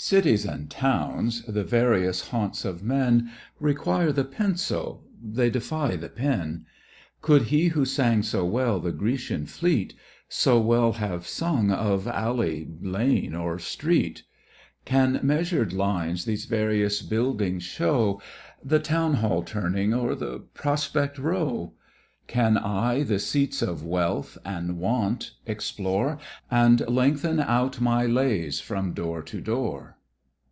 [0.00, 6.66] Cities and towns, the various haunts of men, Require the pencil; they defy the pen:
[7.20, 9.94] Could he who sang so well the Grecian fleet,
[10.28, 14.22] So well have sung of alley, lane, or street?
[14.84, 18.22] Can measured lines these various buildings show,
[18.62, 21.74] The Town Hall Turning, or the Prospect Row?
[22.28, 26.18] Can I the seats of wealth and want explore,
[26.50, 29.94] And lengthen out my lays from door to door?